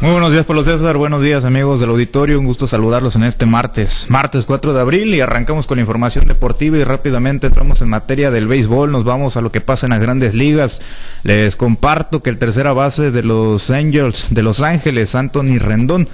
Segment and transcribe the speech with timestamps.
[0.00, 0.96] Muy buenos días, Pablo César.
[0.96, 2.38] Buenos días, amigos del auditorio.
[2.38, 6.26] Un gusto saludarlos en este martes, martes 4 de abril, y arrancamos con la información
[6.26, 8.90] deportiva y rápidamente entramos en materia del béisbol.
[8.90, 10.80] Nos vamos a lo que pasa en las grandes ligas.
[11.22, 16.08] Les comparto que el tercera base de los Angels de Los Ángeles, Anthony Rendón,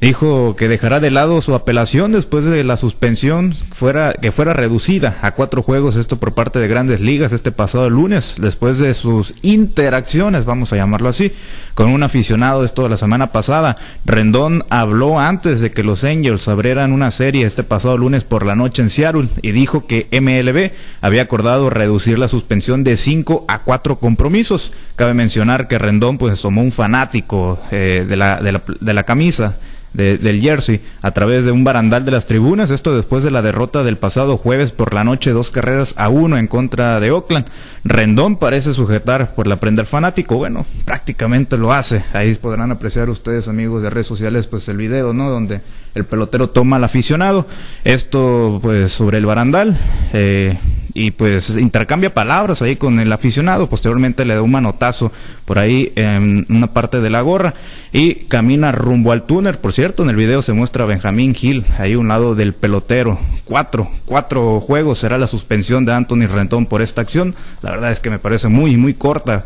[0.00, 5.18] dijo que dejará de lado su apelación después de la suspensión fuera que fuera reducida
[5.22, 9.34] a cuatro juegos esto por parte de Grandes Ligas este pasado lunes después de sus
[9.42, 11.32] interacciones vamos a llamarlo así
[11.80, 13.76] con un aficionado esto de la semana pasada.
[14.04, 18.54] Rendón habló antes de que los Angels abrieran una serie este pasado lunes por la
[18.54, 23.60] noche en Seattle y dijo que MLB había acordado reducir la suspensión de cinco a
[23.60, 24.72] cuatro compromisos.
[24.94, 29.04] Cabe mencionar que Rendón pues tomó un fanático eh, de, la, de, la, de la
[29.04, 29.56] camisa
[29.92, 32.70] del Jersey a través de un barandal de las tribunas.
[32.70, 36.36] Esto después de la derrota del pasado jueves por la noche, dos carreras a uno
[36.36, 37.46] en contra de Oakland.
[37.84, 40.36] Rendón parece sujetar por la prenda al fanático.
[40.36, 42.04] Bueno, prácticamente lo hace.
[42.12, 45.30] Ahí podrán apreciar ustedes, amigos de redes sociales, pues el video, ¿no?
[45.30, 45.60] Donde
[45.94, 47.46] el pelotero toma al aficionado.
[47.84, 49.76] Esto, pues, sobre el barandal.
[50.12, 50.58] Eh,
[50.94, 55.12] y pues intercambia palabras ahí con el aficionado, posteriormente le da un manotazo
[55.44, 57.54] por ahí en una parte de la gorra
[57.92, 61.94] y camina rumbo al túnel, por cierto, en el video se muestra Benjamín Gil ahí
[61.94, 64.98] a un lado del pelotero, cuatro, cuatro juegos.
[64.98, 68.48] Será la suspensión de Anthony Rentón por esta acción, la verdad es que me parece
[68.48, 69.44] muy, muy corta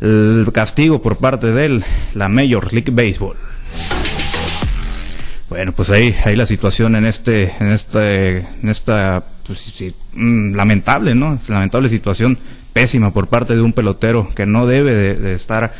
[0.00, 1.84] el castigo por parte de él,
[2.14, 3.36] la Major League Baseball.
[5.48, 9.60] Bueno, pues ahí, ahí la situación en este, en este, en esta pues,
[10.14, 11.34] mm, lamentable, ¿no?
[11.34, 12.38] Es lamentable situación
[12.72, 15.72] pésima por parte de un pelotero que no debe de estar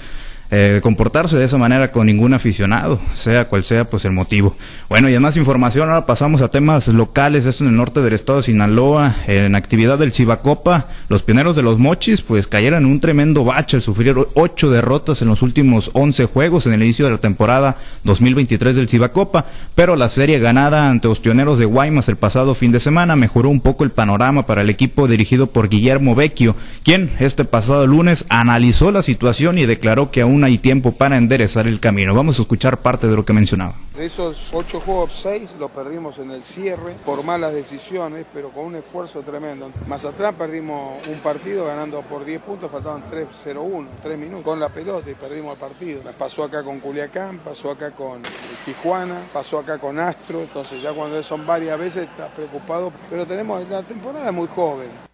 [0.50, 4.56] eh, comportarse de esa manera con ningún aficionado, sea cual sea pues el motivo.
[4.88, 8.12] Bueno, y en más información, ahora pasamos a temas locales, esto en el norte del
[8.12, 12.90] estado de Sinaloa, en actividad del Chivacopa, los pioneros de los Mochis pues cayeron en
[12.90, 17.12] un tremendo bache al ocho derrotas en los últimos once juegos en el inicio de
[17.12, 22.16] la temporada 2023 del Chivacopa, pero la serie ganada ante los pioneros de Guaymas el
[22.16, 26.14] pasado fin de semana mejoró un poco el panorama para el equipo dirigido por Guillermo
[26.14, 31.16] Vecchio, quien este pasado lunes analizó la situación y declaró que aún hay tiempo para
[31.16, 32.14] enderezar el camino.
[32.14, 33.74] Vamos a escuchar parte de lo que mencionaba.
[33.96, 38.64] De esos ocho juegos, seis los perdimos en el cierre por malas decisiones, pero con
[38.64, 39.70] un esfuerzo tremendo.
[39.86, 44.68] Más atrás perdimos un partido ganando por 10 puntos, faltaban 3-0-1, 3 minutos con la
[44.70, 46.02] pelota y perdimos el partido.
[46.18, 48.22] Pasó acá con Culiacán, pasó acá con
[48.64, 53.68] Tijuana, pasó acá con Astro, entonces ya cuando son varias veces estás preocupado, pero tenemos
[53.68, 55.13] la temporada muy joven.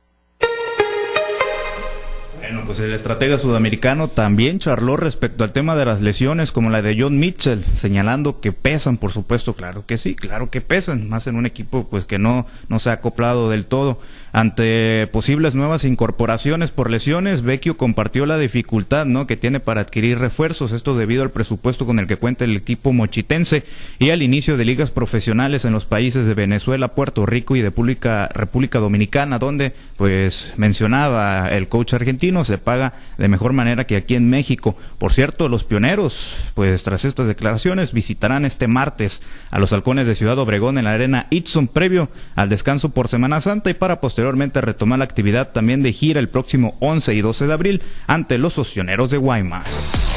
[2.50, 6.82] Bueno, pues el estratega sudamericano también charló respecto al tema de las lesiones como la
[6.82, 11.28] de John Mitchell, señalando que pesan, por supuesto, claro que sí, claro que pesan, más
[11.28, 14.00] en un equipo pues que no, no se ha acoplado del todo.
[14.32, 19.26] Ante posibles nuevas incorporaciones por lesiones, Vecchio compartió la dificultad ¿no?
[19.26, 22.92] que tiene para adquirir refuerzos, esto debido al presupuesto con el que cuenta el equipo
[22.92, 23.64] mochitense
[23.98, 27.70] y al inicio de ligas profesionales en los países de Venezuela, Puerto Rico y de
[27.70, 33.96] República, República Dominicana, donde pues mencionaba el coach argentino, se paga de mejor manera que
[33.96, 34.76] aquí en México.
[34.98, 40.14] Por cierto, los pioneros, pues tras estas declaraciones, visitarán este martes a los halcones de
[40.14, 44.60] Ciudad Obregón en la arena Itson previo al descanso por Semana Santa y para posteriormente
[44.60, 48.58] retomar la actividad también de gira el próximo 11 y 12 de abril ante los
[48.58, 50.10] Ocioneros de Guaymas.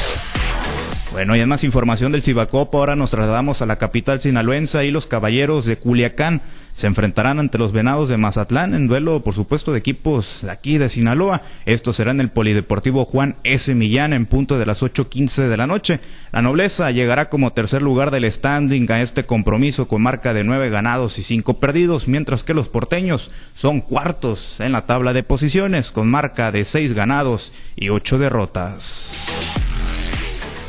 [1.14, 4.90] Bueno, y en más información del Cibacopa, ahora nos trasladamos a la capital sinaloense y
[4.90, 6.42] los caballeros de Culiacán
[6.74, 10.76] se enfrentarán ante los Venados de Mazatlán en duelo, por supuesto, de equipos de aquí
[10.76, 11.42] de Sinaloa.
[11.66, 13.72] Esto será en el Polideportivo Juan S.
[13.74, 16.00] Millán en punto de las 8.15 de la noche.
[16.32, 20.68] La nobleza llegará como tercer lugar del standing a este compromiso con marca de nueve
[20.68, 25.92] ganados y cinco perdidos, mientras que los porteños son cuartos en la tabla de posiciones
[25.92, 29.63] con marca de seis ganados y ocho derrotas.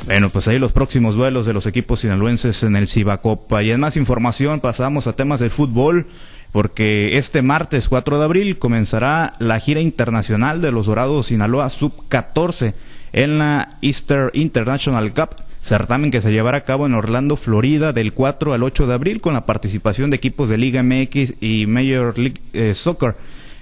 [0.06, 3.64] Bueno, pues ahí los próximos duelos de los equipos sinaloenses en el Cibacopa.
[3.64, 6.06] Y en más información pasamos a temas del fútbol,
[6.52, 12.76] porque este martes 4 de abril comenzará la gira internacional de los Dorados Sinaloa Sub-14
[13.14, 18.14] en la Easter International Cup certamen que se llevará a cabo en Orlando, Florida, del
[18.14, 22.18] 4 al 8 de abril, con la participación de equipos de Liga MX y Major
[22.20, 23.16] League eh, Soccer.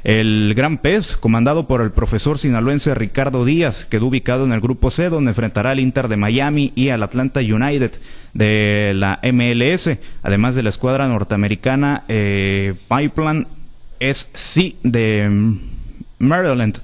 [0.03, 4.91] El Gran Pez, comandado por el profesor sinaloense Ricardo Díaz, quedó ubicado en el Grupo
[4.91, 7.91] C, donde enfrentará al Inter de Miami y al Atlanta United
[8.33, 13.47] de la MLS, además de la escuadra norteamericana eh, Pipeline
[14.01, 15.55] SC de
[16.19, 16.79] Maryland.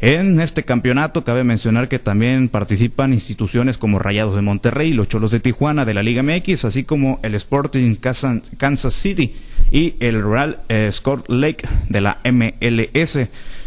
[0.00, 5.30] En este campeonato cabe mencionar que también participan instituciones como Rayados de Monterrey, los Cholos
[5.30, 9.34] de Tijuana de la Liga MX, así como el Sporting Kansas City
[9.74, 13.18] y el Real eh, Scott Lake de la MLS.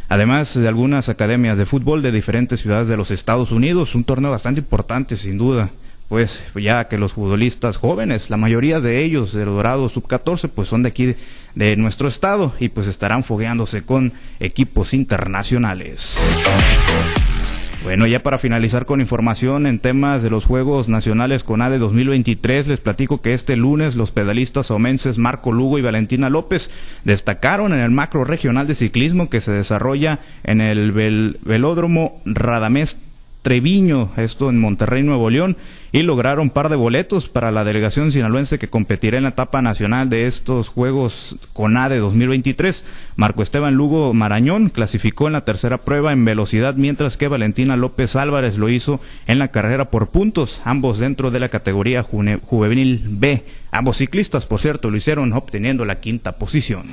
[0.07, 4.31] Además de algunas academias de fútbol de diferentes ciudades de los Estados Unidos, un torneo
[4.31, 5.69] bastante importante sin duda
[6.07, 10.83] pues ya que los futbolistas jóvenes, la mayoría de ellos de Dorado Sub-14, pues son
[10.83, 11.15] de aquí
[11.53, 16.17] de, nuestro estado y pues estarán fogueándose con equipos internacionales.
[17.83, 22.67] Bueno, ya para finalizar con información en temas de los Juegos Nacionales con ADE 2023,
[22.67, 26.71] les platico que este lunes los pedalistas omenses Marco Lugo y Valentina López
[27.03, 32.97] destacaron en el macro regional de ciclismo que se desarrolla en el velódromo Radamés
[33.47, 35.55] Treviño, esto en Monterrey, Nuevo León,
[35.93, 40.09] y lograron par de boletos para la delegación sinaloense que competirá en la etapa nacional
[40.09, 42.83] de estos Juegos CONADE 2023.
[43.15, 48.17] Marco Esteban Lugo Marañón clasificó en la tercera prueba en velocidad, mientras que Valentina López
[48.17, 53.45] Álvarez lo hizo en la carrera por puntos, ambos dentro de la categoría juvenil B.
[53.71, 56.83] Ambos ciclistas, por cierto, lo hicieron obteniendo la quinta posición.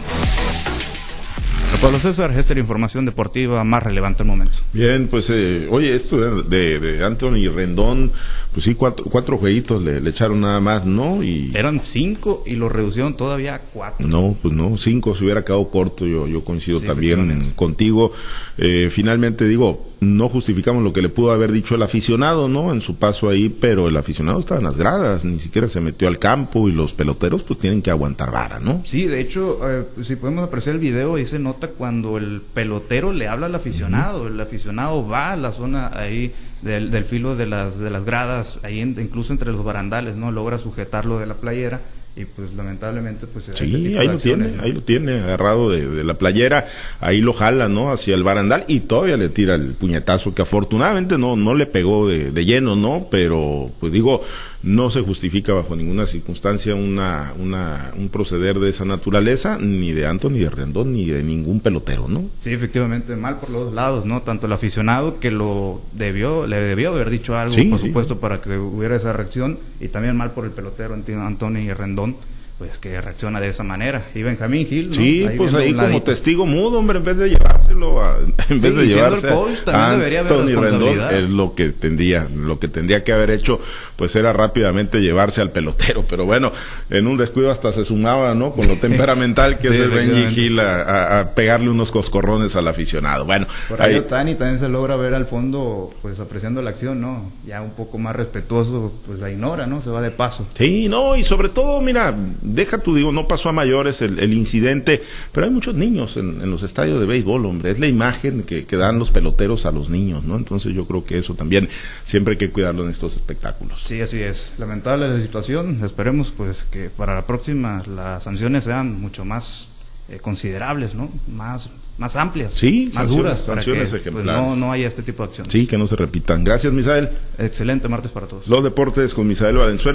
[1.81, 4.59] Pablo César, esta es la información deportiva más relevante al momento.
[4.73, 8.13] Bien, pues eh, oye, esto de, de, Anthony Rendón,
[8.53, 11.23] pues sí, cuatro, cuatro jueguitos le, echaron nada más, ¿no?
[11.23, 14.07] Y Eran cinco y lo reducieron todavía a cuatro.
[14.07, 18.13] No, pues no, cinco se hubiera quedado corto, yo, yo coincido también contigo.
[18.57, 22.73] Eh, finalmente digo, no justificamos lo que le pudo haber dicho el aficionado, ¿no?
[22.73, 26.07] En su paso ahí, pero el aficionado estaba en las gradas, ni siquiera se metió
[26.07, 28.83] al campo y los peloteros pues tienen que aguantar vara, ¿no?
[28.85, 33.13] Sí, de hecho, eh, si podemos apreciar el video, ahí se nota cuando el pelotero
[33.13, 37.47] le habla al aficionado, el aficionado va a la zona ahí del, del filo de
[37.47, 40.31] las, de las gradas, ahí incluso entre los barandales, ¿no?
[40.31, 41.81] Logra sujetarlo de la playera
[42.17, 46.15] y pues lamentablemente pues sí este ahí lo tiene ahí lo tiene agarrado de, la
[46.15, 46.69] playera
[47.01, 51.19] ahí lo jala no hacia el barandal y todavía le tira el puñetazo que afortunadamente
[51.19, 54.23] no no le pegó de, de lleno no pero pues digo
[54.65, 60.07] no se justifica bajo ninguna circunstancia una, una, un proceder de esa naturaleza, ni de
[60.07, 62.25] Anton, ni de Rendón, ni de ningún pelotero, ¿no?
[62.41, 64.23] Sí, efectivamente, mal por los dos lados, ¿no?
[64.23, 68.57] Tanto el aficionado que lo debió, le debió haber dicho algo, por supuesto, para que
[68.57, 72.17] hubiera esa reacción, y también mal por el pelotero, Antonio y Rendón
[72.59, 74.05] pues que reacciona de esa manera.
[74.15, 74.95] Y Benjamín Gil, ¿no?
[74.95, 78.19] Sí, pues ahí como testigo mudo, hombre, en vez de llevárselo a,
[78.49, 79.29] en vez de llevarse
[79.65, 83.61] también debería haber Rendón es lo que tendría, lo que tendría que haber hecho,
[83.97, 86.53] pues era rápidamente llevarse al pelotero, pero bueno,
[86.91, 88.53] en un descuido hasta se sumaba, ¿no?
[88.53, 93.25] Con lo temperamental que es el Benji Gil a, pegarle unos coscorrones al aficionado.
[93.25, 97.33] Bueno, por ahí Tani también se logra ver al fondo, pues apreciando la acción, ¿no?
[97.45, 99.83] Ya un poco más respetuoso, pues la ignora, ¿no?
[99.83, 100.47] Se va de paso.
[100.55, 105.03] Sí, no, y sobre todo, mira, deja tú, digo, no pasó a mayores el, incidente,
[105.33, 108.77] pero hay muchos niños en, los estadios de béisbol, hombre, es la imagen que, que,
[108.77, 110.37] dan los peloteros a los niños, ¿no?
[110.37, 111.69] Entonces yo creo que eso también
[112.05, 113.83] siempre hay que cuidarlo en estos espectáculos.
[113.85, 114.53] Sí, así es.
[114.59, 119.69] Lamentable la situación, esperemos pues que para la próxima las sanciones sean mucho más
[120.09, 121.11] eh, considerables, ¿no?
[121.29, 125.23] Más más amplias, sí, más duras, sanciones para que, pues, no, no haya este tipo
[125.23, 125.53] de acciones.
[125.53, 126.43] Sí, que no se repitan.
[126.43, 127.09] Gracias, Misael.
[127.39, 128.49] Excelente martes para todos.
[128.49, 129.93] Los deportes con Misael Valenzuela.